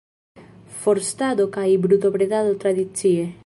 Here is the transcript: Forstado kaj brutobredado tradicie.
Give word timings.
Forstado 0.77 1.47
kaj 1.59 1.67
brutobredado 1.87 2.57
tradicie. 2.65 3.31